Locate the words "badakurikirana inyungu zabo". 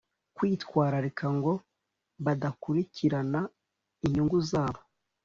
2.25-4.81